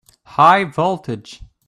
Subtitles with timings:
[0.23, 1.43] High voltage!